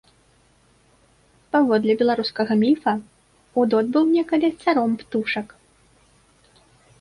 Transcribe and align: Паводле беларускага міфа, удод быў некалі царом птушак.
Паводле 1.55 1.93
беларускага 1.99 2.53
міфа, 2.63 2.93
удод 3.65 3.85
быў 3.99 4.05
некалі 4.15 4.49
царом 4.65 4.97
птушак. 5.03 5.47